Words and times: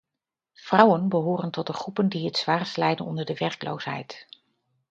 Vrouwen 0.53 1.09
behoren 1.09 1.51
tot 1.51 1.67
de 1.67 1.73
groepen 1.73 2.09
die 2.09 2.25
het 2.25 2.37
zwaarst 2.37 2.77
lijden 2.77 3.05
onder 3.05 3.25
de 3.25 3.33
werkloosheid. 3.33 4.27